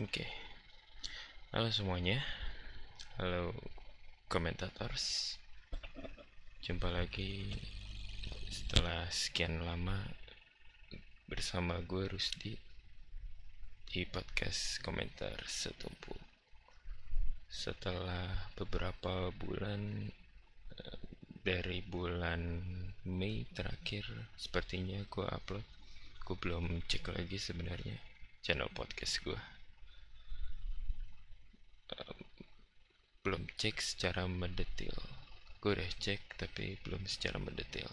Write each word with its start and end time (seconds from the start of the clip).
Oke. 0.00 0.24
Halo 1.52 1.68
semuanya. 1.68 2.24
Halo 3.20 3.52
komentators. 4.32 5.36
Jumpa 6.64 6.88
lagi 6.88 7.52
setelah 8.48 9.04
sekian 9.12 9.60
lama 9.60 10.00
bersama 11.28 11.84
gue 11.84 12.08
Rusdi 12.08 12.56
di 13.92 14.08
podcast 14.08 14.80
komentar 14.80 15.36
setumpu. 15.44 16.16
Setelah 17.52 18.56
beberapa 18.56 19.28
bulan 19.36 20.08
eh, 20.80 21.00
dari 21.44 21.84
bulan 21.84 22.40
Mei 23.04 23.44
terakhir 23.52 24.32
sepertinya 24.40 25.04
gue 25.12 25.28
upload 25.28 25.68
gue 26.24 26.36
belum 26.40 26.88
cek 26.88 27.12
lagi 27.12 27.36
sebenarnya 27.36 28.00
channel 28.40 28.72
podcast 28.72 29.20
gue 29.28 29.59
belum 33.20 33.52
cek 33.60 33.76
secara 33.84 34.24
mendetil. 34.24 34.96
Gue 35.60 35.76
udah 35.76 35.90
cek 36.00 36.40
tapi 36.40 36.80
belum 36.80 37.04
secara 37.04 37.36
mendetil. 37.36 37.88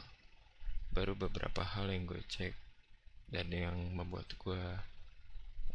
Baru 0.95 1.20
beberapa 1.20 1.67
hal 1.67 1.91
yang 1.91 2.08
gue 2.08 2.23
cek 2.31 2.55
dan 3.27 3.52
yang 3.52 3.76
membuat 3.91 4.31
gue 4.40 4.63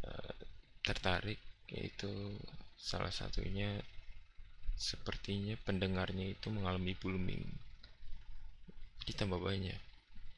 uh, 0.09 0.35
tertarik 0.81 1.37
yaitu 1.69 2.09
salah 2.73 3.13
satunya 3.13 3.77
sepertinya 4.73 5.53
pendengarnya 5.61 6.33
itu 6.33 6.49
mengalami 6.49 6.97
booming 6.97 7.45
ditambah 9.05 9.37
banyak. 9.37 9.77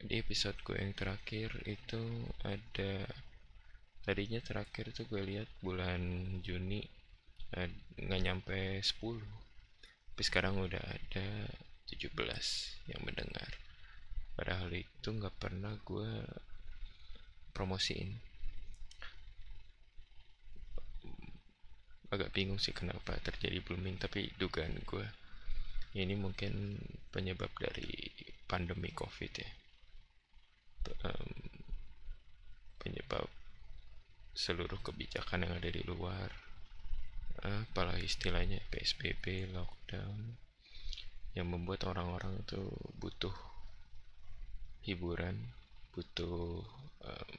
Di 0.04 0.20
episode 0.20 0.60
gue 0.68 0.76
yang 0.76 0.92
terakhir 0.92 1.56
itu 1.64 2.28
ada 2.44 3.08
tadinya 4.04 4.44
terakhir 4.44 4.92
tuh 4.92 5.08
gue 5.08 5.24
lihat 5.24 5.48
bulan 5.64 6.04
Juni 6.44 6.84
nggak 7.96 8.22
nyampe 8.22 8.84
10 8.84 9.46
tapi 10.16 10.24
sekarang 10.32 10.64
udah 10.64 10.80
ada 10.80 11.28
17 11.92 12.16
yang 12.88 13.04
mendengar. 13.04 13.52
Padahal 14.32 14.72
itu 14.72 15.12
nggak 15.12 15.36
pernah 15.36 15.76
gue 15.84 16.24
promosiin. 17.52 18.16
Agak 22.08 22.32
bingung 22.32 22.64
sih 22.64 22.72
kenapa 22.72 23.20
terjadi 23.20 23.60
blooming 23.60 24.00
tapi 24.00 24.32
dugaan 24.40 24.80
gue 24.88 25.04
ini 26.00 26.16
mungkin 26.16 26.80
penyebab 27.12 27.52
dari 27.60 27.92
pandemi 28.48 28.96
covid 28.96 29.36
ya. 29.36 29.52
Penyebab 32.80 33.28
seluruh 34.32 34.80
kebijakan 34.80 35.44
yang 35.44 35.60
ada 35.60 35.68
di 35.68 35.84
luar 35.84 36.32
apalah 37.46 37.98
istilahnya 38.02 38.62
PSBB 38.74 39.52
lockdown 39.54 40.38
yang 41.36 41.52
membuat 41.52 41.86
orang-orang 41.86 42.40
itu 42.42 42.62
butuh 42.98 43.34
hiburan 44.86 45.56
butuh 45.96 46.60
um, 47.08 47.32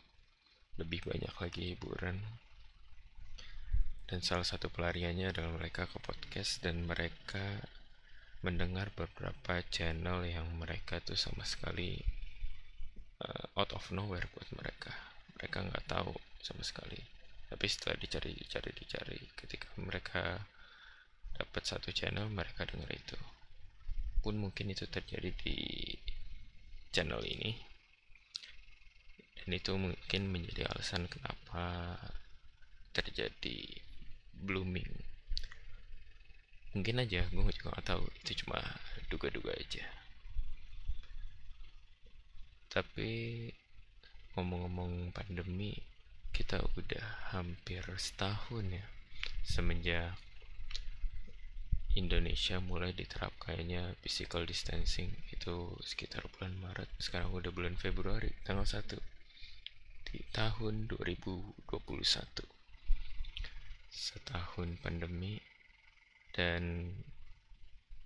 lebih 0.81 1.05
banyak 1.05 1.35
lagi 1.37 1.77
hiburan. 1.77 2.17
Dan 4.09 4.25
salah 4.25 4.49
satu 4.49 4.73
pelariannya 4.73 5.29
adalah 5.29 5.53
mereka 5.53 5.85
ke 5.85 6.01
podcast 6.01 6.65
dan 6.65 6.89
mereka 6.89 7.61
mendengar 8.41 8.89
beberapa 8.97 9.61
channel 9.69 10.25
yang 10.25 10.47
mereka 10.57 11.03
tuh 11.05 11.19
sama 11.19 11.43
sekali 11.45 12.01
uh, 13.21 13.61
out 13.61 13.77
of 13.77 13.85
nowhere 13.93 14.25
buat 14.33 14.49
mereka. 14.57 14.95
Mereka 15.37 15.69
nggak 15.69 15.85
tahu 15.91 16.17
sama 16.41 16.65
sekali 16.65 17.16
tapi 17.47 17.67
setelah 17.71 17.95
dicari 17.99 18.35
dicari 18.35 18.71
dicari. 18.75 19.19
Ketika 19.39 19.71
mereka 19.79 20.43
dapat 21.39 21.63
satu 21.63 21.95
channel 21.95 22.27
mereka 22.27 22.67
dengar 22.67 22.91
itu. 22.91 23.19
Pun 24.25 24.43
mungkin 24.43 24.75
itu 24.75 24.89
terjadi 24.91 25.31
di 25.31 25.57
channel 26.91 27.23
ini. 27.23 27.55
Dan 29.39 29.55
itu 29.55 29.73
mungkin 29.79 30.23
menjadi 30.35 30.67
alasan 30.75 31.07
kenapa 31.07 31.95
terjadi 32.91 33.79
blooming. 34.35 34.91
Mungkin 36.75 36.99
aja 36.99 37.31
gue 37.31 37.53
juga 37.55 37.79
gak 37.79 37.95
tahu. 37.95 38.05
Itu 38.27 38.43
cuma 38.43 38.59
duga-duga 39.07 39.55
aja. 39.55 39.87
Tapi 42.75 43.49
ngomong-ngomong 44.35 45.15
pandemi 45.15 45.73
kita 46.37 46.61
udah 46.77 47.33
hampir 47.33 47.81
setahun 47.97 48.69
ya 48.69 48.85
semenjak 49.41 50.21
Indonesia 51.97 52.61
mulai 52.61 52.93
diterapkannya 52.93 53.97
physical 54.05 54.45
distancing 54.45 55.17
itu 55.33 55.73
sekitar 55.81 56.29
bulan 56.37 56.53
Maret. 56.61 56.93
Sekarang 57.01 57.33
udah 57.33 57.49
bulan 57.49 57.73
Februari 57.81 58.37
tanggal 58.45 58.69
1 58.69 59.01
di 60.13 60.21
tahun 60.29 60.93
2021 60.93 61.57
setahun 63.89 64.69
pandemi 64.85 65.41
dan 66.37 66.93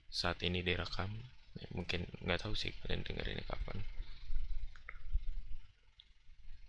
saat 0.06 0.38
ini 0.46 0.62
direkam. 0.62 1.10
Ya, 1.58 1.66
mungkin 1.74 2.06
nggak 2.22 2.46
tahu 2.46 2.54
sih 2.54 2.70
kalian 2.86 3.02
dengerin 3.02 3.42
kapan. 3.42 3.82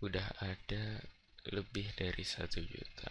Udah 0.02 0.26
ada 0.42 1.06
lebih 1.50 1.90
dari 1.98 2.22
satu 2.22 2.62
juta 2.62 3.10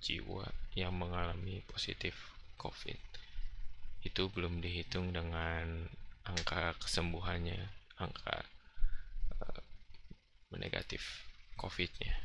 jiwa 0.00 0.48
yang 0.72 0.96
mengalami 0.96 1.60
positif 1.68 2.32
COVID. 2.56 2.98
Itu 4.02 4.32
belum 4.32 4.64
dihitung 4.64 5.12
dengan 5.12 5.86
angka 6.26 6.74
kesembuhannya, 6.80 7.70
angka 8.00 8.48
uh, 9.38 9.60
negatif 10.56 11.28
COVID-nya. 11.60 12.16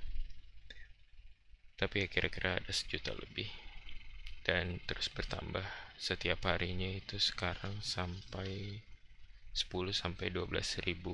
Tapi 1.78 2.06
ya 2.06 2.08
kira-kira 2.10 2.58
ada 2.58 2.74
sejuta 2.74 3.14
lebih 3.14 3.52
dan 4.48 4.80
terus 4.88 5.12
bertambah 5.12 5.66
setiap 6.00 6.48
harinya 6.48 6.88
itu 6.88 7.20
sekarang 7.20 7.84
sampai 7.84 8.82
10 9.54 9.70
sampai 9.94 10.32
12 10.32 10.88
ribu 10.88 11.14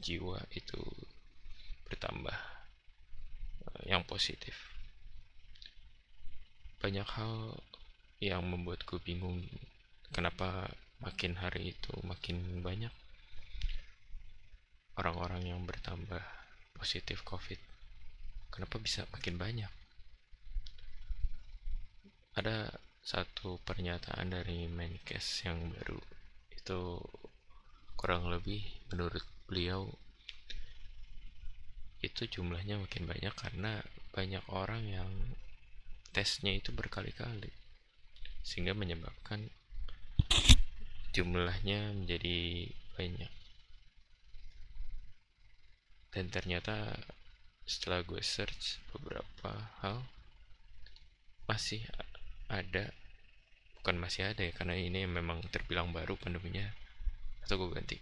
jiwa 0.00 0.40
itu 0.54 0.80
bertambah 1.90 2.38
eh, 3.66 3.90
yang 3.90 4.06
positif. 4.06 4.54
Banyak 6.80 7.08
hal 7.18 7.58
yang 8.22 8.46
membuatku 8.46 9.02
bingung 9.02 9.44
kenapa 10.14 10.70
makin 11.02 11.36
hari 11.36 11.72
itu 11.74 11.92
makin 12.04 12.60
banyak 12.60 12.92
orang-orang 15.00 15.48
yang 15.48 15.60
bertambah 15.64 16.20
positif 16.76 17.24
covid. 17.24 17.56
Kenapa 18.52 18.76
bisa 18.76 19.08
makin 19.12 19.40
banyak? 19.40 19.72
Ada 22.36 22.72
satu 23.00 23.56
pernyataan 23.64 24.28
dari 24.28 24.68
Menkes 24.68 25.48
yang 25.48 25.72
baru. 25.72 25.96
Itu 26.52 27.00
kurang 27.96 28.28
lebih 28.28 28.60
menurut 28.92 29.24
beliau 29.48 29.88
itu 32.00 32.24
jumlahnya 32.28 32.80
makin 32.80 33.04
banyak 33.04 33.34
karena 33.36 33.84
banyak 34.16 34.44
orang 34.48 34.84
yang 34.88 35.10
tesnya 36.10 36.56
itu 36.56 36.72
berkali-kali. 36.72 37.52
Sehingga 38.40 38.72
menyebabkan 38.72 39.52
jumlahnya 41.12 41.92
menjadi 41.94 42.70
banyak. 42.96 43.32
Dan 46.10 46.26
ternyata 46.32 46.98
setelah 47.68 48.02
gue 48.02 48.18
search 48.18 48.82
beberapa 48.90 49.70
hal 49.84 50.02
masih 51.46 51.86
ada 52.50 52.90
bukan 53.78 53.96
masih 53.96 54.26
ada 54.26 54.42
ya 54.42 54.50
karena 54.50 54.74
ini 54.74 55.06
memang 55.06 55.44
terbilang 55.52 55.94
baru 55.94 56.18
pandeminya. 56.18 56.66
Atau 57.46 57.62
gue 57.62 57.76
ganti. 57.76 57.96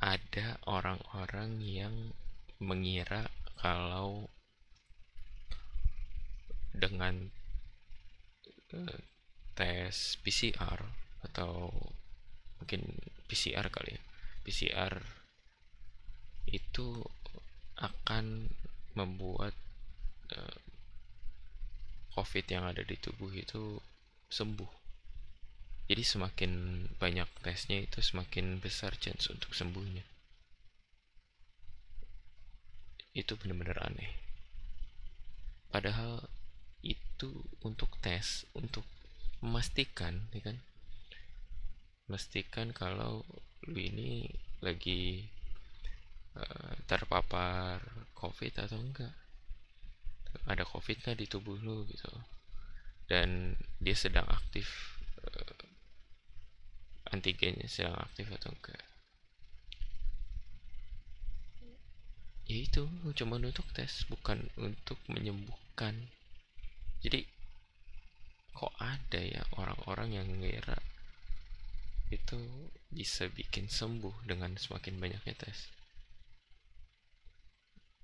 Ada 0.00 0.60
orang-orang 0.68 1.60
yang 1.60 1.94
mengira 2.62 3.30
kalau 3.58 4.30
dengan 6.74 7.30
uh, 8.74 8.98
tes 9.54 10.18
PCR 10.22 10.80
atau 11.22 11.70
mungkin 12.58 12.82
PCR 13.30 13.70
kali 13.70 13.94
ya 13.94 14.02
PCR 14.44 14.94
itu 16.50 17.00
akan 17.80 18.50
membuat 18.94 19.54
uh, 20.34 20.58
COVID 22.14 22.46
yang 22.46 22.70
ada 22.70 22.86
di 22.86 22.94
tubuh 22.94 23.32
itu 23.34 23.82
sembuh. 24.30 24.70
Jadi 25.90 26.02
semakin 26.06 26.52
banyak 26.96 27.26
tesnya 27.42 27.82
itu 27.82 27.98
semakin 27.98 28.62
besar 28.62 28.94
chance 28.96 29.28
untuk 29.28 29.52
sembuhnya 29.52 30.13
itu 33.14 33.38
benar-benar 33.38 33.78
aneh. 33.86 34.10
Padahal 35.70 36.26
itu 36.82 37.30
untuk 37.62 37.94
tes 38.02 38.42
untuk 38.58 38.82
memastikan 39.38 40.26
ya 40.34 40.42
kan? 40.42 40.58
Memastikan 42.10 42.74
kalau 42.74 43.22
lu 43.64 43.78
ini 43.80 44.28
lagi 44.60 45.24
uh, 46.36 46.74
terpapar 46.90 47.80
covid 48.18 48.52
atau 48.58 48.82
enggak. 48.82 49.14
Ada 50.50 50.66
covid 50.66 50.98
nggak 51.00 51.18
di 51.22 51.26
tubuh 51.30 51.56
lu 51.62 51.86
gitu. 51.86 52.10
Dan 53.06 53.54
dia 53.78 53.94
sedang 53.94 54.26
aktif 54.26 54.98
uh, 55.22 55.64
antigennya 57.14 57.70
sedang 57.70 57.94
aktif 57.94 58.26
atau 58.34 58.50
enggak 58.50 58.93
ya 62.44 62.56
itu 62.60 62.84
cuma 63.16 63.40
untuk 63.40 63.64
tes 63.72 64.04
bukan 64.12 64.52
untuk 64.60 65.00
menyembuhkan. 65.08 65.96
Jadi 67.00 67.24
kok 68.52 68.72
ada 68.76 69.20
ya 69.20 69.42
orang-orang 69.56 70.20
yang 70.20 70.28
ngira 70.40 70.76
itu 72.12 72.38
bisa 72.92 73.26
bikin 73.32 73.66
sembuh 73.66 74.28
dengan 74.28 74.54
semakin 74.60 75.00
banyaknya 75.00 75.34
tes? 75.36 75.72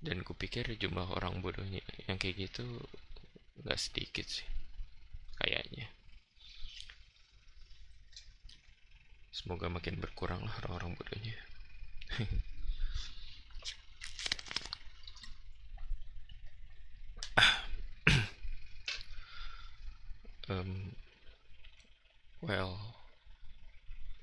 Dan 0.00 0.24
kupikir 0.24 0.64
jumlah 0.80 1.12
orang 1.12 1.44
bodohnya 1.44 1.84
yang 2.08 2.16
kayak 2.16 2.48
gitu 2.48 2.64
nggak 3.60 3.76
sedikit 3.76 4.24
sih 4.24 4.48
kayaknya. 5.36 5.92
Semoga 9.36 9.68
makin 9.68 10.00
berkurang 10.00 10.40
lah 10.44 10.52
orang-orang 10.64 10.96
bodohnya 10.96 11.36
um, 20.50 20.90
well 22.42 22.74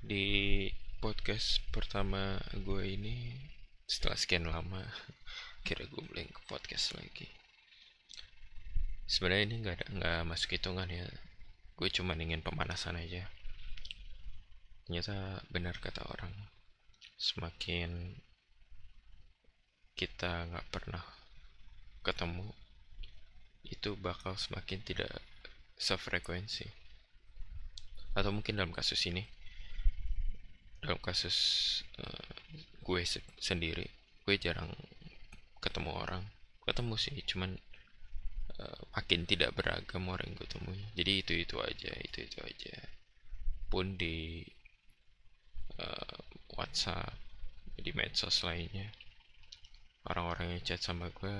di 0.03 0.67
podcast 0.99 1.63
pertama 1.71 2.35
gue 2.51 2.83
ini 2.83 3.31
setelah 3.87 4.19
sekian 4.19 4.51
lama 4.51 4.83
kira 5.65 5.87
gue 5.87 6.03
blank 6.03 6.35
ke 6.35 6.41
podcast 6.51 6.99
lagi. 6.99 7.31
Sebenarnya 9.07 9.43
ini 9.47 9.55
nggak 9.63 9.75
ada 9.79 9.85
nggak 9.95 10.19
masuk 10.27 10.59
hitungan 10.59 10.91
ya. 10.91 11.07
Gue 11.79 11.87
cuma 11.87 12.11
ingin 12.19 12.43
pemanasan 12.43 12.99
aja. 12.99 13.23
Ternyata 14.83 15.47
benar 15.47 15.79
kata 15.79 16.03
orang 16.11 16.35
semakin 17.15 18.19
kita 19.95 20.51
nggak 20.51 20.67
pernah 20.75 21.03
ketemu 22.03 22.51
itu 23.67 23.95
bakal 23.99 24.35
semakin 24.35 24.79
tidak 24.83 25.11
sefrekuensi. 25.77 26.65
Atau 28.17 28.33
mungkin 28.33 28.57
dalam 28.57 28.73
kasus 28.73 29.05
ini 29.05 29.21
dalam 30.77 31.01
kasus 31.01 31.37
uh, 31.97 32.33
gue 32.85 33.01
se 33.01 33.19
sendiri 33.41 33.85
gue 34.25 34.35
jarang 34.37 34.69
ketemu 35.61 35.91
orang. 35.93 36.23
Ketemu 36.65 36.93
sih 36.99 37.15
cuman 37.23 37.55
uh, 38.59 38.81
makin 38.97 39.23
tidak 39.23 39.55
beragam 39.55 40.09
orang 40.11 40.33
yang 40.33 40.37
gue 40.37 40.49
temui 40.49 40.81
jadi 40.97 41.23
itu 41.23 41.33
itu 41.37 41.55
aja 41.61 41.91
itu 42.03 42.25
itu 42.25 42.37
aja. 42.41 42.75
Pun 43.69 43.95
di 43.95 44.41
uh, 45.77 46.17
WhatsApp 46.57 47.13
di 47.77 47.93
medsos 47.93 48.41
lainnya. 48.41 48.89
Orang-orang 50.07 50.57
yang 50.57 50.61
chat 50.63 50.81
sama 50.81 51.11
gue 51.13 51.35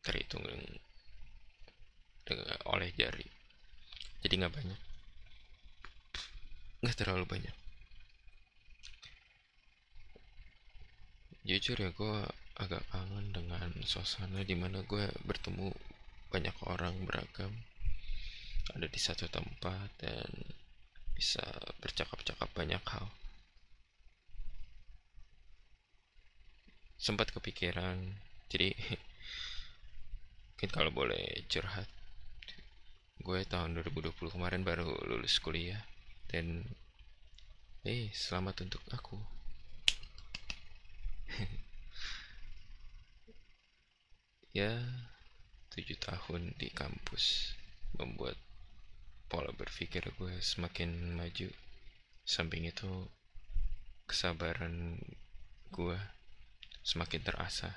terhitung 0.00 0.46
oleh 2.68 2.90
jari. 2.94 3.26
Jadi 4.24 4.34
nggak 4.38 4.54
banyak. 4.54 4.80
Nggak 6.82 6.96
terlalu 6.98 7.24
banyak. 7.26 7.56
Jujur 11.48 11.80
ya 11.80 11.90
gue 11.94 12.16
agak 12.60 12.84
kangen 12.92 13.32
dengan 13.32 13.70
suasana 13.86 14.44
di 14.44 14.52
mana 14.52 14.84
gue 14.84 15.08
bertemu 15.24 15.72
banyak 16.28 16.56
orang 16.68 16.94
beragam. 17.08 17.54
Ada 18.76 18.84
di 18.84 19.00
satu 19.00 19.30
tempat 19.32 19.88
dan 19.96 20.28
bisa 21.16 21.42
bercakap-cakap 21.80 22.52
banyak 22.52 22.82
hal. 22.84 23.08
Sempat 26.98 27.32
kepikiran 27.32 28.18
jadi 28.48 28.72
mungkin 30.52 30.70
kalau 30.72 30.90
boleh 30.90 31.44
curhat 31.46 31.88
gue 33.18 33.40
tahun 33.46 33.78
2020 33.82 34.14
kemarin 34.34 34.62
baru 34.62 34.94
lulus 35.06 35.42
kuliah. 35.42 35.82
Dan 36.28 36.62
eh 37.82 38.10
selamat 38.12 38.68
untuk 38.68 38.82
aku. 38.92 39.18
Ya 44.56 44.80
tujuh 45.70 45.94
tahun 46.02 46.56
di 46.58 46.72
kampus 46.72 47.54
membuat 47.94 48.34
pola 49.28 49.52
berpikir 49.54 50.02
gue 50.18 50.34
semakin 50.40 51.14
maju. 51.14 51.52
Samping 52.24 52.66
itu 52.66 53.06
kesabaran 54.08 54.98
gue 55.70 55.98
semakin 56.82 57.20
terasa. 57.22 57.70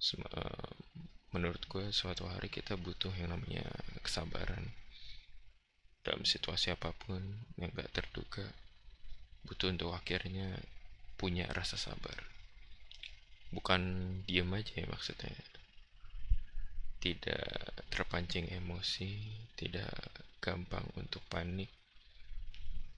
Sem 0.00 0.24
menurut 1.30 1.62
gue 1.70 1.94
suatu 1.94 2.26
hari 2.26 2.50
kita 2.50 2.74
butuh 2.74 3.14
yang 3.14 3.30
namanya 3.30 3.62
kesabaran. 4.02 4.74
Dalam 6.02 6.24
situasi 6.24 6.72
apa 6.74 6.90
pun 6.96 7.20
yang 7.60 7.70
gak 7.76 7.92
terduga 7.92 8.46
butuh 9.44 9.70
untuk 9.72 9.94
akhirnya 9.94 10.58
punya 11.14 11.46
rasa 11.52 11.76
sabar. 11.76 12.26
Bukan 13.54 13.82
diam 14.26 14.50
aja 14.56 14.74
ya 14.74 14.86
maksudnya. 14.90 15.32
Tidak 17.00 17.88
terpancing 17.88 18.48
emosi 18.52 19.32
tidak 19.56 19.92
gampang 20.40 20.84
untuk 20.96 21.20
panik. 21.28 21.68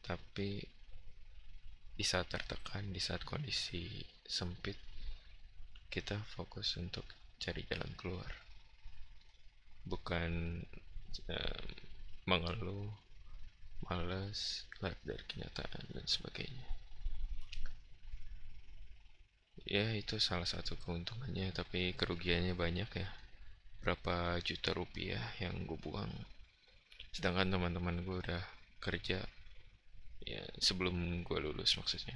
Tapi 0.03 0.63
di 1.93 2.05
saat 2.07 2.33
tertekan 2.33 2.91
di 2.91 2.99
saat 2.99 3.23
kondisi 3.23 4.03
sempit 4.25 4.75
kita 5.93 6.17
fokus 6.25 6.81
untuk 6.81 7.05
cari 7.43 7.67
jalan 7.67 7.91
keluar. 7.99 8.31
Bukan 9.83 10.63
um, 11.27 11.67
mengeluh 12.31 12.87
males 13.91 14.71
lari 14.79 14.95
dari 15.03 15.25
kenyataan 15.27 15.91
dan 15.91 16.07
sebagainya. 16.07 16.71
Ya 19.67 19.91
itu 19.95 20.23
salah 20.23 20.47
satu 20.47 20.79
keuntungannya 20.79 21.51
tapi 21.51 21.99
kerugiannya 21.99 22.55
banyak 22.55 22.91
ya. 22.95 23.11
Berapa 23.83 24.39
juta 24.47 24.71
rupiah 24.71 25.35
yang 25.43 25.67
gue 25.67 25.79
buang. 25.83 26.11
Sedangkan 27.11 27.51
teman-teman 27.51 28.07
gue 28.07 28.23
udah 28.23 28.43
kerja 28.79 29.19
ya 30.23 30.43
sebelum 30.63 31.27
gue 31.27 31.39
lulus 31.43 31.75
maksudnya. 31.75 32.15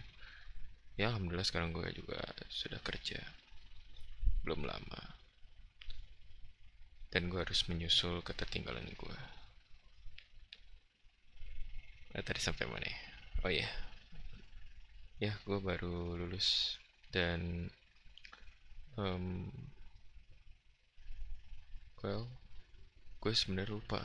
Ya 0.95 1.11
alhamdulillah 1.11 1.47
sekarang 1.47 1.75
gue 1.75 1.90
juga 1.90 2.23
sudah 2.47 2.78
kerja. 2.78 3.18
Belum 4.47 4.62
lama 4.62 5.15
dan 7.16 7.32
gue 7.32 7.40
harus 7.40 7.64
menyusul 7.73 8.20
ketertinggalan 8.20 8.85
gue 8.92 9.16
nah, 12.12 12.20
tadi 12.20 12.44
sampai 12.44 12.68
mana 12.68 12.85
ya? 12.85 13.00
Oh 13.40 13.49
iya. 13.49 13.64
Ya 15.16 15.32
gue 15.49 15.56
baru 15.56 16.12
lulus 16.20 16.76
dan 17.08 17.73
um, 19.00 19.49
well 22.04 22.28
gue 23.25 23.32
sebenarnya 23.32 23.73
lupa. 23.73 24.04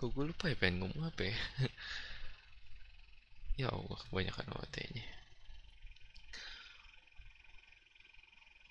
Kok 0.00 0.08
gue 0.16 0.24
lupa 0.32 0.48
ya? 0.48 0.56
Pengen 0.56 0.80
ngomong 0.80 1.12
apa 1.12 1.28
ya? 1.28 1.36
Ya 3.60 3.68
Allah 3.68 4.00
kebanyakan 4.08 4.48
OT 4.50 4.76
nya 4.96 5.04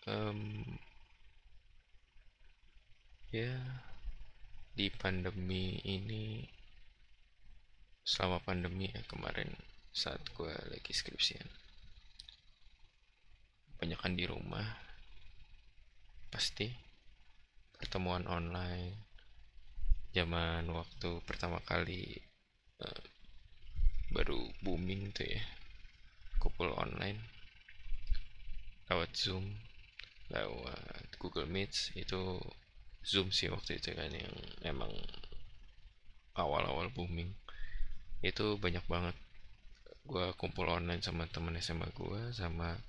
um, 0.08 0.63
ya 3.34 3.50
di 4.78 4.94
pandemi 4.94 5.82
ini 5.82 6.46
selama 8.06 8.38
pandemi 8.46 8.94
ya 8.94 9.02
kemarin 9.10 9.50
saat 9.90 10.22
gue 10.38 10.54
lagi 10.70 10.94
skripsian. 10.94 11.50
Banyakkan 13.82 14.13
di 14.13 14.30
rumah 14.30 14.78
pasti. 16.30 16.70
Pertemuan 17.74 18.30
online 18.30 18.96
zaman 20.13 20.70
waktu 20.70 21.20
pertama 21.25 21.58
kali 21.66 22.16
uh, 22.86 23.04
baru 24.13 24.46
booming 24.62 25.10
tuh 25.10 25.25
ya 25.25 25.42
kumpul 26.38 26.70
online 26.78 27.18
lewat 28.88 29.12
Zoom 29.18 29.58
lewat 30.32 31.18
Google 31.18 31.50
Meet 31.50 31.98
itu 31.98 32.40
Zoom 33.03 33.36
sih 33.36 33.51
waktu 33.51 33.77
itu 33.83 33.91
kan 33.91 34.10
yang 34.10 34.36
emang 34.63 34.91
awal-awal 36.39 36.88
booming. 36.89 37.36
Itu 38.24 38.55
banyak 38.57 38.88
banget. 38.88 39.15
Gue 40.07 40.31
kumpul 40.39 40.67
online 40.67 41.03
sama 41.03 41.27
temen 41.27 41.55
SMA 41.60 41.88
gue 41.95 42.31
sama 42.36 42.79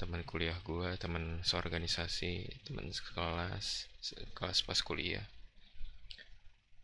teman 0.00 0.24
kuliah 0.24 0.56
gue 0.64 0.96
teman 0.96 1.44
seorganisasi 1.44 2.64
teman 2.64 2.88
sekelas 2.88 3.84
kelas 4.32 4.64
pas 4.64 4.80
kuliah 4.80 5.24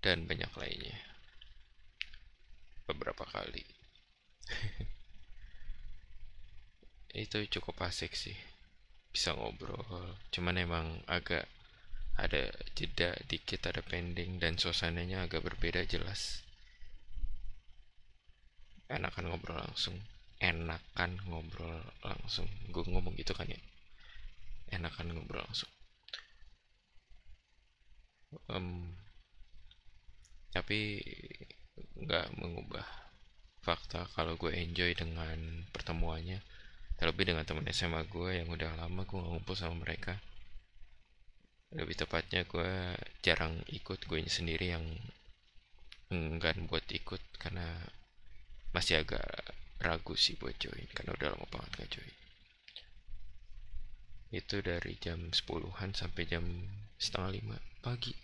dan 0.04 0.28
banyak 0.28 0.52
lainnya. 0.56 0.98
Beberapa 2.84 3.24
kali. 3.24 3.64
Itu 7.24 7.40
cukup 7.48 7.80
asik 7.88 8.12
sih 8.12 8.36
bisa 9.08 9.32
ngobrol. 9.32 10.20
Cuman 10.28 10.60
emang 10.60 10.86
agak 11.08 11.48
ada 12.16 12.48
jeda 12.72 13.12
dikit 13.28 13.68
ada 13.68 13.84
pending 13.84 14.40
dan 14.40 14.56
suasananya 14.56 15.28
agak 15.28 15.44
berbeda 15.44 15.84
jelas. 15.84 16.40
Enakan 18.88 19.28
ngobrol 19.28 19.60
langsung. 19.60 20.00
Enakan 20.40 21.20
ngobrol 21.28 21.76
langsung. 22.00 22.48
Gue 22.72 22.84
ngomong 22.88 23.12
gitu 23.20 23.36
kan 23.36 23.44
ya? 23.44 23.60
Enakan 24.72 25.12
ngobrol 25.12 25.44
langsung. 25.44 25.68
Um, 28.48 28.96
tapi 30.56 31.04
nggak 32.00 32.32
mengubah 32.40 32.84
fakta 33.60 34.08
kalau 34.16 34.40
gue 34.40 34.56
enjoy 34.56 34.96
dengan 34.96 35.68
pertemuannya. 35.68 36.40
Terlebih 36.96 37.28
dengan 37.28 37.44
teman 37.44 37.68
SMA 37.68 38.08
gue 38.08 38.40
yang 38.40 38.48
udah 38.48 38.72
lama 38.72 39.04
gue 39.04 39.20
ngumpul 39.20 39.52
sama 39.52 39.76
mereka 39.84 40.16
lebih 41.74 41.98
tepatnya 41.98 42.46
gue 42.46 42.94
jarang 43.26 43.58
ikut 43.66 44.06
gue 44.06 44.22
sendiri 44.30 44.70
yang 44.70 44.86
enggan 46.14 46.70
buat 46.70 46.86
ikut 46.86 47.18
karena 47.42 47.90
masih 48.70 49.02
agak 49.02 49.26
ragu 49.82 50.14
sih 50.14 50.38
buat 50.38 50.54
join 50.62 50.86
karena 50.94 51.18
udah 51.18 51.34
lama 51.34 51.46
banget 51.50 51.70
gak 51.82 51.90
join. 51.98 52.14
Itu 54.30 54.62
dari 54.62 54.94
jam 54.98 55.30
10-an 55.34 55.94
sampai 55.94 56.26
jam 56.26 56.44
setengah 56.98 57.30
lima 57.40 57.58
pagi. 57.82 58.14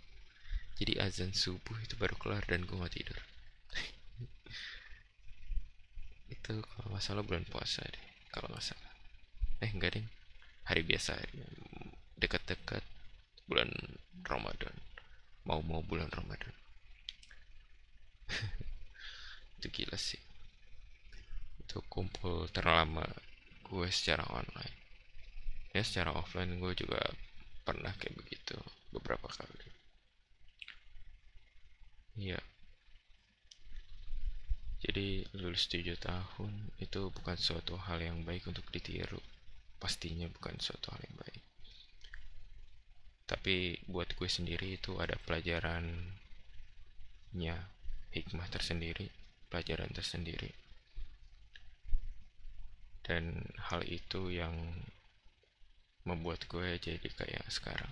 Jadi 0.78 0.98
azan 0.98 1.32
subuh 1.34 1.78
itu 1.82 1.94
baru 1.98 2.14
kelar 2.18 2.44
dan 2.46 2.66
gue 2.66 2.78
gak 2.78 2.94
tidur. 2.94 3.18
Itu 6.34 6.64
kalau 6.64 6.88
masalah 6.90 7.22
bulan 7.22 7.44
puasa 7.44 7.84
deh 7.84 8.06
kalau 8.32 8.48
nggak 8.48 8.64
salah. 8.64 8.92
Eh 9.60 9.70
enggak 9.70 10.00
deh. 10.00 10.06
Hari 10.66 10.82
biasa 10.82 11.20
dekat-dekat 12.16 12.82
bulan 13.52 13.68
Ramadan. 14.24 14.72
Mau 15.44 15.60
mau 15.60 15.84
bulan 15.84 16.08
Ramadan. 16.08 16.56
Itu 19.60 19.68
gila 19.68 20.00
sih. 20.00 20.16
Itu 21.60 21.84
kumpul 21.84 22.48
terlama 22.48 23.04
gue 23.68 23.88
secara 23.92 24.24
online. 24.32 24.72
Ya 25.76 25.84
secara 25.84 26.16
offline 26.16 26.56
gue 26.56 26.72
juga 26.72 26.96
pernah 27.60 27.92
kayak 27.92 28.16
begitu 28.24 28.56
beberapa 28.88 29.28
kali. 29.28 29.68
Iya. 32.16 32.40
Jadi 34.80 35.28
lulus 35.36 35.68
7 35.68 35.92
tahun 36.00 36.72
itu 36.80 37.12
bukan 37.12 37.36
suatu 37.36 37.76
hal 37.76 38.00
yang 38.00 38.24
baik 38.24 38.48
untuk 38.48 38.64
ditiru. 38.72 39.20
Pastinya 39.76 40.24
bukan 40.32 40.56
suatu 40.56 40.88
hal 40.96 41.04
yang 41.04 41.20
baik. 41.20 41.51
Tapi 43.26 43.80
buat 43.88 44.12
gue 44.18 44.28
sendiri 44.28 44.76
itu 44.76 44.98
ada 44.98 45.16
pelajarannya, 45.24 46.06
hikmah 48.12 48.48
tersendiri, 48.52 49.08
pelajaran 49.48 49.90
tersendiri. 49.94 50.52
Dan 53.02 53.50
hal 53.70 53.82
itu 53.86 54.30
yang 54.30 54.54
membuat 56.02 56.46
gue 56.50 56.78
jadi 56.78 57.08
kayak 57.14 57.46
sekarang. 57.50 57.90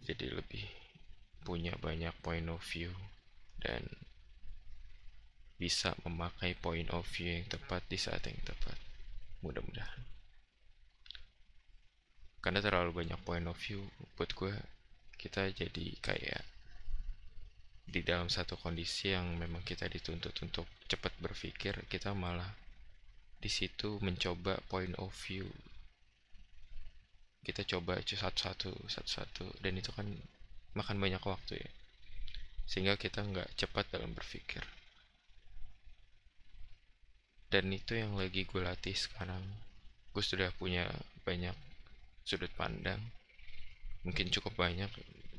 Jadi 0.00 0.32
lebih 0.32 0.66
punya 1.44 1.74
banyak 1.78 2.14
point 2.22 2.48
of 2.48 2.62
view 2.64 2.92
dan 3.60 3.84
bisa 5.60 5.92
memakai 6.08 6.56
point 6.56 6.88
of 6.88 7.04
view 7.12 7.36
yang 7.36 7.46
tepat 7.46 7.84
di 7.86 8.00
saat 8.00 8.24
yang 8.24 8.40
tepat. 8.42 8.80
Mudah-mudahan. 9.44 10.09
Karena 12.40 12.64
terlalu 12.64 13.04
banyak 13.04 13.20
point 13.22 13.44
of 13.44 13.56
view 13.60 13.84
buat 14.16 14.32
gue, 14.32 14.52
kita 15.20 15.52
jadi 15.52 15.86
kayak 16.00 16.42
di 17.90 18.00
dalam 18.00 18.32
satu 18.32 18.56
kondisi 18.56 19.12
yang 19.12 19.36
memang 19.36 19.60
kita 19.60 19.84
dituntut 19.88 20.32
untuk 20.40 20.64
cepat 20.88 21.12
berpikir, 21.20 21.84
kita 21.86 22.16
malah 22.16 22.48
di 23.40 23.50
situ 23.52 24.00
mencoba 24.00 24.60
point 24.72 24.96
of 24.96 25.12
view. 25.28 25.48
Kita 27.40 27.64
coba 27.64 28.00
satu-satu, 28.00 28.88
satu-satu, 28.88 29.64
dan 29.64 29.80
itu 29.80 29.90
kan 29.92 30.06
makan 30.76 30.96
banyak 31.00 31.20
waktu 31.24 31.60
ya. 31.60 31.70
Sehingga 32.68 32.94
kita 33.00 33.24
nggak 33.24 33.56
cepat 33.56 33.88
dalam 33.92 34.12
berpikir 34.12 34.62
dan 37.50 37.66
itu 37.74 37.98
yang 37.98 38.14
lagi 38.14 38.46
gue 38.46 38.62
latih 38.62 38.94
sekarang 38.94 39.42
gue 40.14 40.22
sudah 40.22 40.54
punya 40.54 40.86
banyak 41.26 41.52
sudut 42.30 42.52
pandang. 42.54 43.02
Mungkin 44.06 44.30
cukup 44.30 44.54
banyak 44.54 44.86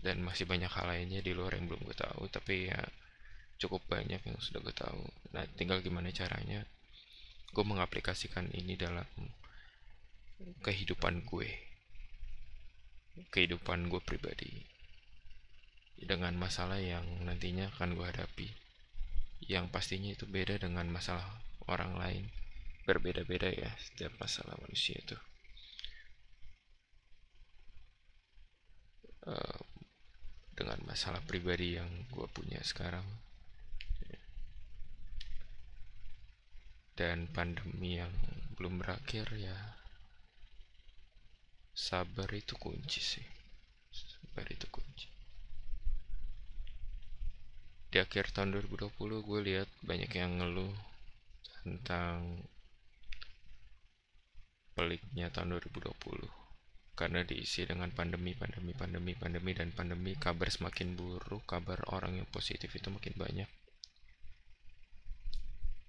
dan 0.04 0.20
masih 0.20 0.44
banyak 0.44 0.68
hal 0.68 0.92
lainnya 0.92 1.24
di 1.24 1.32
luar 1.32 1.56
yang 1.56 1.72
belum 1.72 1.88
gue 1.88 1.96
tahu 1.96 2.28
tapi 2.28 2.68
ya 2.68 2.82
cukup 3.62 3.86
banyak 3.86 4.18
yang 4.18 4.38
sudah 4.42 4.60
gue 4.60 4.74
tahu 4.74 5.06
nah 5.32 5.48
tinggal 5.56 5.80
gimana 5.80 6.12
caranya? 6.12 6.68
Gue 7.56 7.64
mengaplikasikan 7.64 8.52
ini 8.52 8.76
dalam 8.76 9.08
kehidupan 10.68 11.24
gue. 11.24 11.48
Kehidupan 13.32 13.88
gue 13.88 14.02
pribadi. 14.04 14.52
Dengan 16.02 16.34
masalah 16.36 16.82
yang 16.82 17.06
nantinya 17.24 17.72
akan 17.76 17.96
gue 17.96 18.06
hadapi. 18.08 18.48
Yang 19.48 19.66
pastinya 19.70 20.12
itu 20.12 20.26
beda 20.28 20.60
dengan 20.60 20.88
masalah 20.92 21.28
orang 21.68 22.00
lain. 22.00 22.24
Berbeda-beda 22.88 23.52
ya 23.52 23.70
setiap 23.78 24.16
masalah 24.18 24.56
manusia 24.64 24.98
itu 24.98 25.20
uh, 29.28 29.60
dengan 30.56 30.80
masalah 30.86 31.22
pribadi 31.26 31.78
yang 31.78 31.90
gue 32.14 32.28
punya 32.32 32.62
sekarang. 32.62 33.06
Dan 36.92 37.26
pandemi 37.34 37.98
yang 37.98 38.14
belum 38.54 38.78
berakhir 38.78 39.26
ya 39.34 39.58
sabar 41.74 42.30
itu 42.30 42.54
kunci 42.62 43.02
sih. 43.02 43.28
Sabar 43.90 44.46
itu 44.54 44.70
kunci. 44.70 45.10
Di 47.90 47.98
akhir 47.98 48.32
tahun 48.38 48.54
2020 48.54 48.96
gue 49.02 49.40
lihat 49.50 49.70
banyak 49.82 50.12
yang 50.14 50.40
ngeluh 50.40 50.72
tentang 51.66 52.46
peliknya 54.78 55.28
tahun 55.34 55.60
2020 55.60 56.41
karena 57.02 57.26
diisi 57.26 57.66
dengan 57.66 57.90
pandemi, 57.90 58.38
pandemi, 58.38 58.78
pandemi, 58.78 59.18
pandemi, 59.18 59.58
dan 59.58 59.74
pandemi 59.74 60.14
kabar 60.14 60.46
semakin 60.54 60.94
buruk, 60.94 61.50
kabar 61.50 61.82
orang 61.90 62.22
yang 62.22 62.30
positif 62.30 62.70
itu 62.78 62.94
makin 62.94 63.18
banyak. 63.18 63.50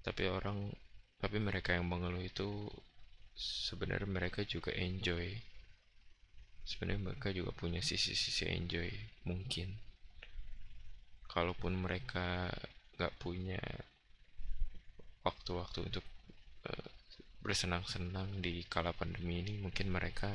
Tapi 0.00 0.25
orang, 0.33 0.73
tapi 1.21 1.37
mereka 1.37 1.76
yang 1.76 1.85
mengeluh 1.85 2.25
itu 2.25 2.64
sebenarnya 3.37 4.09
mereka 4.09 4.40
juga 4.49 4.73
enjoy. 4.73 5.37
Sebenarnya 6.64 7.12
mereka 7.12 7.28
juga 7.28 7.52
punya 7.52 7.85
sisi-sisi 7.85 8.49
enjoy 8.49 8.88
mungkin. 9.28 9.69
Kalaupun 11.28 11.76
mereka 11.76 12.49
gak 12.97 13.12
punya 13.21 13.61
waktu-waktu 15.28 15.92
untuk 15.92 16.07
uh, 16.73 16.88
bersenang-senang 17.45 18.40
di 18.40 18.64
kala 18.64 18.97
pandemi 18.97 19.45
ini 19.45 19.61
mungkin 19.61 19.92
mereka 19.92 20.31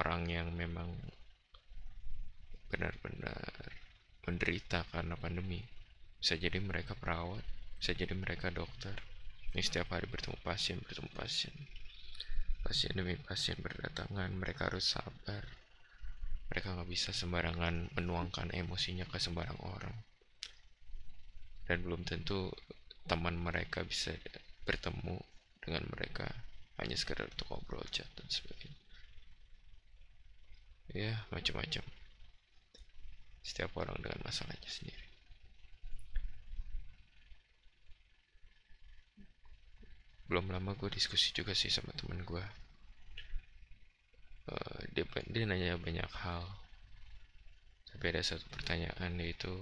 orang 0.00 0.26
yang 0.26 0.50
memang 0.54 0.90
benar-benar 2.70 3.70
menderita 4.26 4.82
karena 4.90 5.14
pandemi. 5.14 5.62
Bisa 6.18 6.34
jadi 6.40 6.58
mereka 6.58 6.96
perawat 6.96 7.44
bisa 7.78 7.92
jadi 7.92 8.16
mereka 8.16 8.48
dokter. 8.48 8.96
Ini 9.52 9.60
setiap 9.60 9.92
hari 9.92 10.08
bertemu 10.08 10.40
pasien 10.40 10.80
bertemu 10.80 11.12
pasien. 11.12 11.52
Pasien 12.64 12.96
demi 12.96 13.12
pasien 13.20 13.60
berdatangan 13.60 14.32
mereka 14.32 14.72
harus 14.72 14.88
sabar. 14.96 15.44
Mereka 16.48 16.80
nggak 16.80 16.88
bisa 16.88 17.12
sembarangan 17.12 17.92
menuangkan 17.92 18.56
emosinya 18.56 19.04
ke 19.04 19.20
sembarang 19.20 19.60
orang. 19.68 19.92
Dan 21.68 21.84
belum 21.84 22.08
tentu 22.08 22.48
teman 23.04 23.36
mereka 23.36 23.84
bisa 23.84 24.16
bertemu 24.64 25.20
dengan 25.60 25.84
mereka 25.92 26.24
hanya 26.80 26.96
sekedar 26.96 27.28
untuk 27.28 27.52
ngobrol 27.52 27.84
chat 27.92 28.08
dan 28.16 28.32
sebagainya 28.32 28.83
ya 30.94 31.26
macam-macam. 31.34 31.82
Setiap 33.42 33.74
orang 33.76 33.98
dengan 34.00 34.22
masalahnya 34.22 34.70
sendiri. 34.70 35.04
Belum 40.30 40.48
lama 40.48 40.72
gue 40.72 40.88
diskusi 40.88 41.34
juga 41.36 41.52
sih 41.52 41.68
sama 41.68 41.92
temen 41.92 42.24
gue 42.24 42.40
uh, 44.48 44.80
dia, 44.92 45.04
dia 45.28 45.44
nanya 45.44 45.76
banyak 45.76 46.08
hal. 46.24 46.44
Tapi 47.90 48.04
ada 48.10 48.22
satu 48.24 48.46
pertanyaan 48.50 49.18
yaitu 49.20 49.52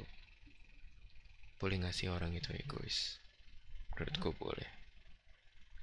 boleh 1.59 1.79
nggak 1.79 1.95
sih 1.95 2.09
orang 2.11 2.35
itu 2.35 2.51
egois? 2.55 3.19
Menurut 3.95 4.15
gue 4.19 4.33
boleh. 4.35 4.71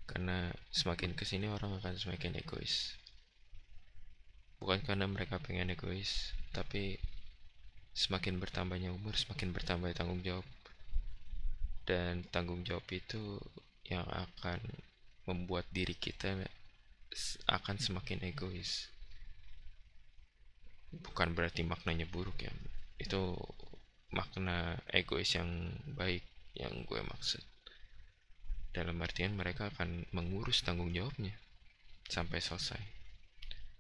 Karena 0.09 0.49
semakin 0.73 1.13
ke 1.13 1.23
sini 1.23 1.45
orang 1.47 1.77
akan 1.77 1.95
semakin 1.95 2.39
egois 2.41 2.98
bukan 4.59 4.83
karena 4.83 5.07
mereka 5.07 5.39
pengen 5.39 5.71
egois 5.71 6.35
tapi 6.51 6.99
semakin 7.99 8.39
bertambahnya 8.39 8.95
umur 8.95 9.11
semakin 9.11 9.51
bertambah 9.51 9.91
tanggung 9.91 10.21
jawab. 10.23 10.45
Dan 11.83 12.21
tanggung 12.29 12.61
jawab 12.61 12.85
itu 12.93 13.41
yang 13.89 14.05
akan 14.05 14.61
membuat 15.25 15.65
diri 15.73 15.97
kita 15.97 16.37
akan 17.49 17.75
semakin 17.81 18.21
egois. 18.29 18.87
Bukan 20.93 21.33
berarti 21.33 21.65
maknanya 21.65 22.05
buruk 22.05 22.45
ya. 22.45 22.53
Itu 23.01 23.37
makna 24.13 24.77
egois 24.89 25.33
yang 25.33 25.49
baik 25.97 26.23
yang 26.53 26.85
gue 26.85 27.01
maksud. 27.01 27.41
Dalam 28.69 29.01
artian 29.01 29.33
mereka 29.33 29.73
akan 29.73 30.05
mengurus 30.13 30.61
tanggung 30.61 30.93
jawabnya 30.93 31.33
sampai 32.05 32.37
selesai 32.37 32.98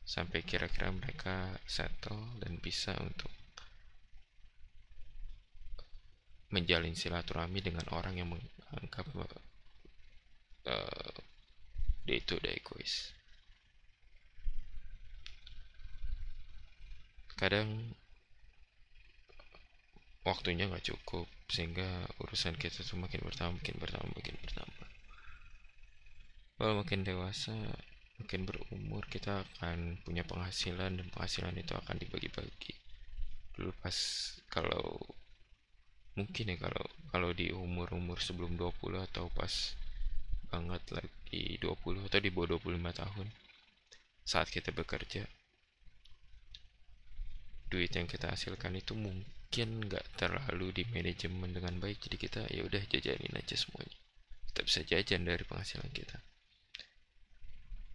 sampai 0.09 0.41
kira-kira 0.41 0.89
mereka 0.89 1.53
settle 1.69 2.41
dan 2.41 2.57
bisa 2.57 2.97
untuk 2.97 3.29
menjalin 6.49 6.97
silaturahmi 6.97 7.61
dengan 7.61 7.85
orang 7.93 8.17
yang 8.17 8.33
menganggap 8.33 9.05
uh, 10.65 11.13
dia 12.09 12.17
itu 12.17 12.41
udah 12.41 12.49
egois. 12.57 13.13
Kadang 17.37 17.93
waktunya 20.25 20.65
nggak 20.65 20.89
cukup 20.89 21.29
sehingga 21.53 22.09
urusan 22.17 22.57
kita 22.57 22.81
tuh 22.81 22.97
makin 22.97 23.21
bertambah 23.21 23.61
makin 23.61 23.77
bertambah 23.77 24.09
makin 24.17 24.35
bertambah. 24.41 24.89
Kalau 26.57 26.73
makin 26.81 27.05
dewasa 27.05 27.53
makin 28.19 28.49
berumur 28.89 29.05
kita 29.05 29.45
akan 29.45 30.01
punya 30.01 30.25
penghasilan 30.25 30.97
dan 30.97 31.05
penghasilan 31.13 31.53
itu 31.61 31.77
akan 31.77 31.93
dibagi-bagi. 32.01 32.73
Dulu 33.53 33.69
pas 33.85 33.93
kalau 34.49 34.97
mungkin 36.17 36.49
ya 36.49 36.57
kalau 36.57 36.89
kalau 37.13 37.29
di 37.29 37.53
umur-umur 37.53 38.17
sebelum 38.17 38.57
20 38.57 39.05
atau 39.13 39.29
pas 39.37 39.77
banget 40.49 40.81
lagi 40.89 41.61
20 41.61 42.09
atau 42.09 42.17
di 42.17 42.33
bawah 42.33 42.57
25 42.57 42.81
tahun 43.05 43.27
saat 44.25 44.49
kita 44.49 44.73
bekerja 44.73 45.29
duit 47.69 47.93
yang 47.93 48.09
kita 48.09 48.33
hasilkan 48.33 48.73
itu 48.73 48.97
mungkin 48.97 49.85
nggak 49.85 50.17
terlalu 50.17 50.73
di 50.73 50.83
manajemen 50.89 51.53
dengan 51.53 51.77
baik. 51.77 52.09
Jadi 52.09 52.17
kita 52.17 52.41
ya 52.49 52.65
udah 52.65 52.81
jajanin 52.89 53.37
aja 53.37 53.53
semuanya. 53.53 53.97
Kita 54.49 54.65
bisa 54.65 54.81
jajan 54.81 55.29
dari 55.29 55.45
penghasilan 55.45 55.93
kita 55.93 56.17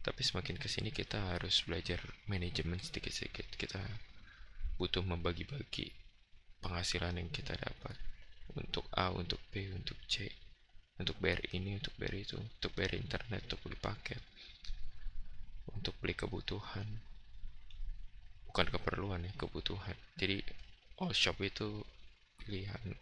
tapi 0.04 0.20
semakin 0.20 0.60
ke 0.60 0.68
sini 0.68 0.92
kita 0.92 1.32
harus 1.32 1.64
belajar 1.64 1.96
manajemen 2.28 2.76
sedikit-sedikit. 2.76 3.48
Kita 3.56 3.80
butuh 4.76 5.00
membagi-bagi 5.00 5.88
penghasilan 6.60 7.16
yang 7.16 7.32
kita 7.32 7.56
dapat 7.56 7.96
untuk 8.52 8.84
A, 8.92 9.08
untuk 9.08 9.40
B, 9.48 9.64
untuk 9.72 9.96
C 10.04 10.28
untuk 10.94 11.18
bayar 11.18 11.42
ini 11.50 11.74
untuk 11.74 11.90
bayar 11.98 12.14
itu 12.22 12.38
untuk 12.38 12.70
bayar 12.78 12.94
internet 12.94 13.42
untuk 13.50 13.66
beli 13.66 13.78
paket 13.82 14.22
untuk 15.74 15.94
beli 15.98 16.14
kebutuhan. 16.14 16.86
Bukan 18.46 18.70
keperluan 18.70 19.26
ya 19.26 19.32
kebutuhan. 19.34 19.96
Jadi 20.14 20.44
all 21.02 21.10
shop 21.10 21.42
itu 21.42 21.82
pilihan 22.44 22.94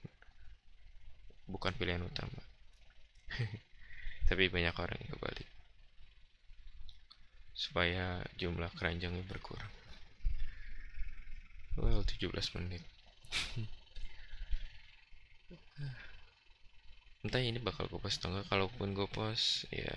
bukan 1.44 1.77
pilihan 1.77 2.00
utama. 2.00 2.40
Tapi 4.29 4.48
banyak 4.48 4.72
orang 4.72 4.96
yang 4.96 5.12
kebalik 5.12 5.48
supaya 7.53 8.25
jumlah 8.41 8.73
keranjangnya 8.77 9.25
berkurang. 9.29 9.71
Well 11.77 12.05
17 12.05 12.33
menit. 12.61 12.85
Entah 17.23 17.38
ini 17.38 17.62
bakal 17.62 17.87
gue 17.87 18.03
post 18.03 18.19
atau 18.21 18.35
enggak. 18.35 18.51
Kalaupun 18.51 18.99
gue 18.99 19.07
post 19.07 19.71
ya 19.71 19.95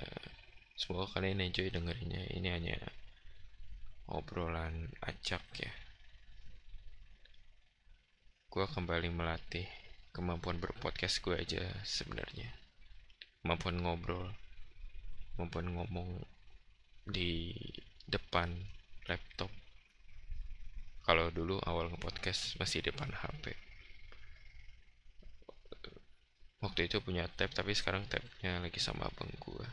semoga 0.78 1.10
kalian 1.18 1.42
enjoy 1.42 1.68
dengerinnya. 1.74 2.22
Ini 2.32 2.48
hanya 2.54 2.78
obrolan 4.08 4.94
acak 5.02 5.42
ya. 5.58 5.74
Gue 8.48 8.70
kembali 8.70 9.10
melatih 9.12 9.68
kemampuan 10.14 10.62
berpodcast 10.62 11.20
gue 11.26 11.36
aja 11.36 11.66
sebenarnya. 11.84 12.54
Kemampuan 13.44 13.84
ngobrol 13.84 14.32
kemampuan 15.36 15.68
ngomong 15.76 16.10
di 17.06 17.54
depan 18.10 18.52
laptop. 19.10 19.50
Kalau 21.06 21.30
dulu 21.30 21.62
awal 21.62 21.94
nge-podcast 21.94 22.58
masih 22.58 22.82
depan 22.82 23.14
HP 23.14 23.66
waktu 26.66 26.90
itu 26.90 26.98
punya 27.06 27.30
tab 27.30 27.54
tapi 27.54 27.78
sekarang 27.78 28.10
tabnya 28.10 28.58
lagi 28.58 28.82
sama 28.82 29.06
abang 29.06 29.30
gua. 29.38 29.70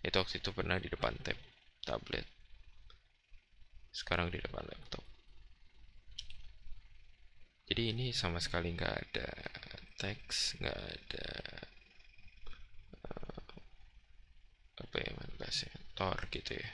Itu 0.00 0.22
waktu 0.22 0.38
itu 0.38 0.54
pernah 0.54 0.78
di 0.78 0.86
depan 0.86 1.18
tab 1.26 1.36
tablet. 1.82 2.24
Sekarang 3.90 4.30
di 4.30 4.38
depan 4.38 4.62
laptop. 4.62 5.02
Jadi 7.66 7.82
ini 7.94 8.06
sama 8.14 8.38
sekali 8.38 8.74
nggak 8.74 8.94
ada 8.94 9.28
teks 9.98 10.58
nggak 10.62 10.80
ada 10.80 11.28
uh, 13.04 13.42
apa 14.80 14.96
ya 14.96 15.12
bahasanya 16.00 16.16
tor 16.16 16.32
gitu 16.32 16.52
ya. 16.56 16.70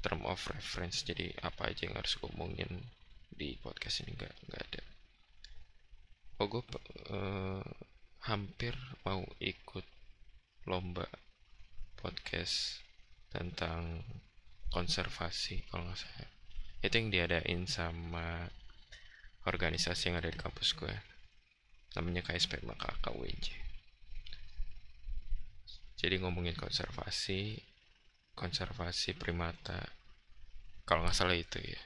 Term 0.00 0.24
of 0.24 0.40
reference 0.48 1.04
jadi 1.04 1.36
apa 1.44 1.68
aja 1.68 1.84
yang 1.84 2.00
harus 2.00 2.16
ngomongin 2.24 2.88
di 3.28 3.60
podcast 3.60 4.00
ini 4.06 4.16
nggak 4.16 4.34
nggak 4.48 4.62
ada. 4.72 4.82
Oh 6.40 6.46
gue 6.48 6.62
uh, 7.12 7.66
hampir 8.24 8.72
mau 9.04 9.20
ikut 9.36 9.84
lomba 10.64 11.04
podcast 11.98 12.80
tentang 13.28 14.00
konservasi 14.72 15.68
kalau 15.68 15.84
nggak 15.84 16.00
salah. 16.00 16.30
Itu 16.80 16.94
yang 16.96 17.10
diadain 17.10 17.66
sama 17.66 18.48
organisasi 19.44 20.08
yang 20.08 20.16
ada 20.22 20.30
di 20.30 20.38
kampus 20.38 20.72
gue 20.72 20.94
namanya 21.96 22.20
KSP 22.20 22.62
maka 22.68 22.94
KWJ 23.00 23.48
jadi 25.98 26.20
ngomongin 26.22 26.54
konservasi 26.54 27.58
konservasi 28.38 29.18
primata. 29.18 29.82
Kalau 30.86 31.02
nggak 31.02 31.18
salah 31.18 31.34
itu 31.34 31.58
ya. 31.58 31.82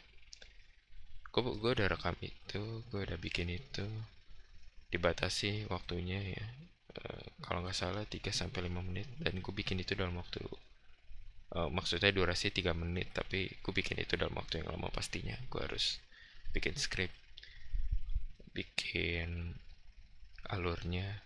Gue 1.32 1.56
gue 1.56 1.70
udah 1.72 1.88
rekam 1.88 2.12
itu 2.20 2.84
gue 2.92 3.00
udah 3.00 3.16
bikin 3.16 3.48
itu. 3.48 3.88
Dibatasi 4.92 5.72
waktunya 5.72 6.20
ya. 6.20 6.46
Uh, 6.92 7.24
kalau 7.40 7.64
nggak 7.64 7.72
salah 7.72 8.04
3 8.04 8.28
sampai 8.28 8.68
5 8.68 8.84
menit. 8.84 9.08
Dan 9.16 9.40
gue 9.40 9.54
bikin 9.56 9.80
itu 9.80 9.96
dalam 9.96 10.20
waktu 10.20 10.44
uh, 11.56 11.72
maksudnya 11.72 12.12
durasi 12.12 12.52
3 12.52 12.76
menit. 12.76 13.16
Tapi 13.16 13.48
gue 13.48 13.72
bikin 13.72 13.96
itu 14.04 14.20
dalam 14.20 14.36
waktu 14.36 14.60
yang 14.60 14.76
lama 14.76 14.92
pastinya. 14.92 15.34
Gue 15.48 15.64
harus 15.64 16.04
bikin 16.52 16.76
script 16.76 17.16
bikin 18.52 19.56
alurnya. 20.52 21.24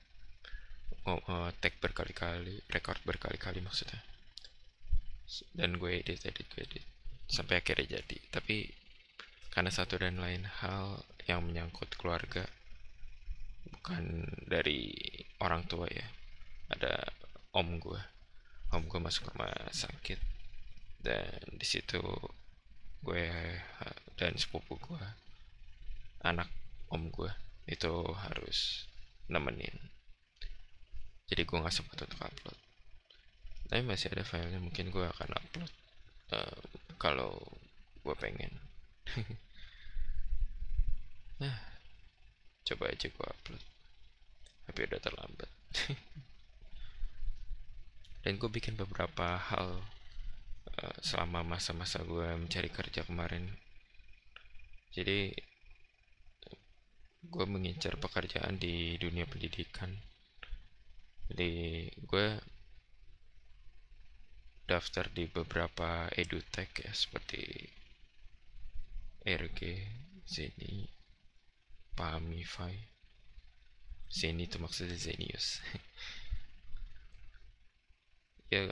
Tag 1.62 1.74
berkali-kali 1.78 2.66
record 2.66 2.98
berkali-kali 3.06 3.62
maksudnya 3.62 4.02
dan 5.54 5.76
gue 5.76 6.00
edit 6.00 6.22
edit 6.22 6.46
gue 6.54 6.62
edit. 6.62 6.84
Sampai 7.26 7.58
akhirnya 7.58 7.98
jadi. 7.98 8.18
Tapi 8.30 8.70
karena 9.50 9.72
satu 9.72 9.98
dan 9.98 10.20
lain 10.20 10.46
hal 10.62 11.02
yang 11.26 11.42
menyangkut 11.42 11.90
keluarga 11.98 12.46
bukan 13.66 14.26
dari 14.46 14.94
orang 15.42 15.66
tua 15.66 15.90
ya. 15.90 16.06
Ada 16.70 17.02
om 17.54 17.82
gue. 17.82 18.00
Om 18.70 18.86
gue 18.86 19.00
masuk 19.02 19.34
rumah 19.34 19.50
sakit. 19.74 20.18
Dan 21.02 21.58
di 21.58 21.66
situ 21.66 22.02
gue 23.02 23.26
dan 24.18 24.34
sepupu 24.34 24.74
gue 24.82 25.04
anak 26.26 26.50
om 26.90 27.06
gue 27.10 27.30
itu 27.70 27.92
harus 28.14 28.86
nemenin. 29.30 29.74
Jadi 31.26 31.42
gue 31.42 31.58
nggak 31.58 31.74
sempat 31.74 32.06
untuk 32.06 32.22
upload 32.22 32.65
tapi 33.66 33.83
masih 33.83 34.14
ada 34.14 34.22
filenya 34.22 34.62
mungkin 34.62 34.94
gue 34.94 35.07
akan 35.07 35.31
upload 35.35 35.72
uh, 36.33 36.61
kalau 36.96 37.35
gue 38.02 38.16
pengen. 38.18 38.52
Nah 41.37 41.52
coba 42.64 42.88
aja 42.88 43.12
gue 43.12 43.26
upload. 43.29 43.64
Tapi 44.66 44.79
udah 44.88 45.00
terlambat. 45.05 45.50
Dan 48.24 48.40
gue 48.40 48.50
bikin 48.50 48.74
beberapa 48.74 49.37
hal 49.37 49.85
uh, 50.81 50.96
selama 51.05 51.44
masa-masa 51.44 52.00
gue 52.02 52.24
mencari 52.40 52.72
kerja 52.72 53.05
kemarin. 53.05 53.52
Jadi 54.96 55.37
gue 57.26 57.46
mengincar 57.46 58.00
pekerjaan 58.00 58.57
di 58.57 58.96
dunia 58.96 59.29
pendidikan. 59.29 59.92
Jadi 61.29 61.87
gue 62.00 62.26
daftar 64.66 65.07
di 65.14 65.31
beberapa 65.31 66.11
edutech 66.12 66.83
ya 66.83 66.90
seperti 66.90 67.70
RG, 69.26 69.61
Zeni, 70.26 70.87
Pamify. 71.94 72.74
Zeni 74.07 74.46
itu 74.46 74.62
maksudnya 74.62 74.94
Zenius. 74.94 75.59
ya 78.55 78.70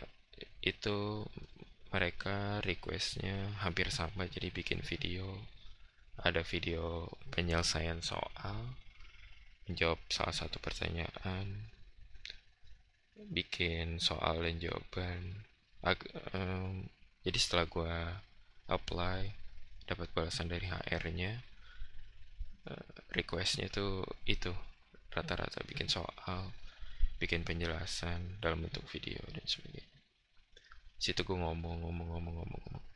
itu 0.63 1.27
mereka 1.91 2.63
requestnya 2.63 3.55
hampir 3.63 3.91
sama 3.91 4.27
jadi 4.27 4.51
bikin 4.51 4.83
video 4.83 5.47
ada 6.23 6.47
video 6.47 7.11
penyelesaian 7.35 7.99
soal 7.99 8.79
menjawab 9.67 9.99
salah 10.11 10.35
satu 10.35 10.63
pertanyaan 10.63 11.71
bikin 13.31 13.99
soal 13.99 14.43
dan 14.43 14.63
jawaban 14.63 15.47
um, 16.33 16.89
jadi 17.21 17.39
setelah 17.39 17.69
gue 17.69 17.97
apply 18.73 19.21
dapat 19.85 20.09
balasan 20.17 20.49
dari 20.49 20.65
HR-nya 20.65 21.45
uh, 22.73 22.93
requestnya 23.13 23.69
tuh 23.69 24.01
itu 24.25 24.49
rata-rata 25.13 25.61
bikin 25.69 25.93
soal 25.93 26.57
bikin 27.21 27.45
penjelasan 27.45 28.41
dalam 28.41 28.65
bentuk 28.65 28.83
video 28.89 29.21
dan 29.31 29.45
sebagainya. 29.45 30.01
Situ 30.97 31.21
gue 31.21 31.37
ngomong 31.37 31.85
ngomong 31.85 32.09
ngomong 32.17 32.35
ngomong 32.43 32.61
ngomong. 32.65 32.87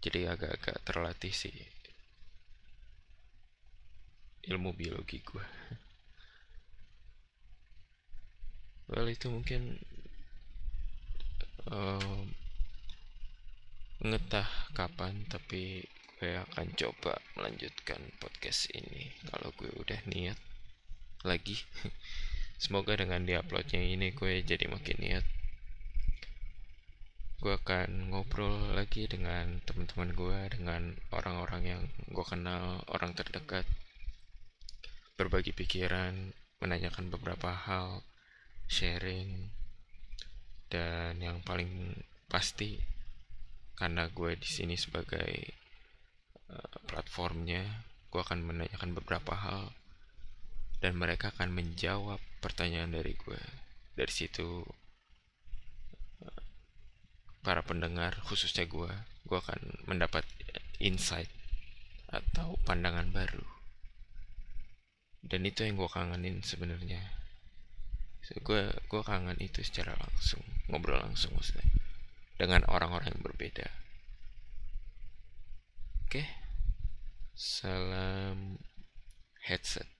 Jadi 0.00 0.24
agak-agak 0.24 0.80
terlatih 0.88 1.32
sih 1.32 1.52
ilmu 4.46 4.70
biologi 4.78 5.18
gue 5.26 5.42
well 8.90 9.10
itu 9.10 9.26
mungkin 9.26 9.82
um, 11.70 12.30
ngetah 14.02 14.46
kapan 14.76 15.24
tapi 15.26 15.82
gue 16.16 16.32
akan 16.32 16.72
coba 16.72 17.20
melanjutkan 17.36 18.00
podcast 18.16 18.72
ini 18.72 19.12
kalau 19.28 19.52
gue 19.56 19.68
udah 19.68 20.00
niat 20.08 20.38
lagi. 21.26 21.60
Semoga 22.62 22.96
dengan 22.96 23.26
diuploadnya 23.26 23.84
ini 23.84 24.16
gue 24.16 24.40
jadi 24.40 24.64
makin 24.70 24.96
niat. 24.96 25.24
Gue 27.36 27.52
akan 27.52 28.14
ngobrol 28.14 28.72
lagi 28.72 29.04
dengan 29.04 29.60
teman-teman 29.68 30.16
gue 30.16 30.38
dengan 30.56 30.82
orang-orang 31.12 31.62
yang 31.68 31.82
gue 32.08 32.24
kenal 32.24 32.80
orang 32.88 33.12
terdekat. 33.12 33.68
Berbagi 35.20 35.52
pikiran 35.52 36.32
menanyakan 36.64 37.12
beberapa 37.12 37.52
hal 37.52 38.00
sharing 38.72 39.55
dan 40.66 41.22
yang 41.22 41.38
paling 41.46 41.94
pasti 42.26 42.74
karena 43.76 44.08
gue 44.08 44.34
di 44.40 44.48
sini 44.48 44.74
sebagai 44.74 45.52
uh, 46.48 46.76
platformnya 46.88 47.62
gue 48.08 48.20
akan 48.24 48.40
menanyakan 48.42 48.96
beberapa 48.96 49.36
hal. 49.36 49.76
Dan 50.76 51.00
mereka 51.00 51.32
akan 51.32 51.56
menjawab 51.56 52.20
pertanyaan 52.40 52.92
dari 52.92 53.16
gue. 53.16 53.40
Dari 53.96 54.12
situ 54.12 54.64
uh, 56.24 56.42
para 57.44 57.60
pendengar 57.64 58.16
khususnya 58.24 58.64
gue 58.64 58.92
gue 59.26 59.38
akan 59.38 59.88
mendapat 59.90 60.24
insight 60.80 61.28
atau 62.08 62.56
pandangan 62.64 63.12
baru. 63.12 63.44
Dan 65.20 65.44
itu 65.44 65.66
yang 65.66 65.76
gue 65.76 65.90
kangenin 65.90 66.40
sebenarnya 66.40 67.02
gue 68.34 68.62
gue 68.70 69.02
kangen 69.06 69.38
itu 69.38 69.62
secara 69.62 69.94
langsung 69.94 70.42
ngobrol 70.66 70.98
langsung 70.98 71.30
maksudnya 71.38 71.66
dengan 72.36 72.66
orang-orang 72.68 73.16
yang 73.16 73.24
berbeda. 73.24 73.68
Oke? 76.06 76.22
Salam 77.32 78.60
headset 79.46 79.95